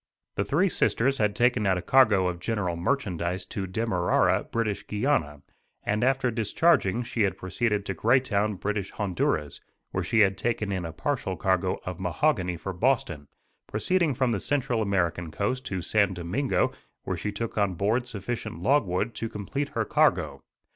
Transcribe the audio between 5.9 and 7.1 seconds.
after discharging